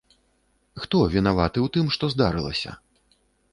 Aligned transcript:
Хто 0.85 1.01
вінаваты 1.17 1.57
ў 1.65 1.75
тым, 1.77 1.85
што 1.99 2.11
здарылася? 2.17 2.71